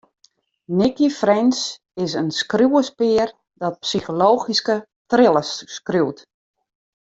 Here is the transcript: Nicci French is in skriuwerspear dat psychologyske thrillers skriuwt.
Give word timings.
Nicci 0.77 1.09
French 1.17 1.59
is 2.05 2.11
in 2.21 2.29
skriuwerspear 2.39 3.29
dat 3.61 3.79
psychologyske 3.85 4.75
thrillers 5.09 5.51
skriuwt. 5.75 6.19